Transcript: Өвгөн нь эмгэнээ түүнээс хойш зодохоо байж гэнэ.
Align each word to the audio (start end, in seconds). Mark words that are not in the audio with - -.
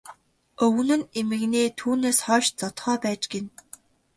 Өвгөн 0.63 0.91
нь 1.01 1.09
эмгэнээ 1.19 1.67
түүнээс 1.79 2.17
хойш 2.25 2.45
зодохоо 2.59 2.95
байж 3.03 3.21
гэнэ. 3.33 3.49